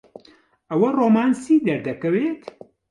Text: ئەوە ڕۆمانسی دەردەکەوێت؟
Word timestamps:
ئەوە 0.69 0.89
ڕۆمانسی 0.97 1.63
دەردەکەوێت؟ 1.65 2.43